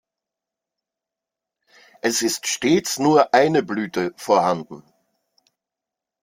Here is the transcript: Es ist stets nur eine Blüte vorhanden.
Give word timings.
Es 2.01 2.23
ist 2.23 2.47
stets 2.47 2.97
nur 2.97 3.35
eine 3.35 3.61
Blüte 3.61 4.15
vorhanden. 4.17 4.81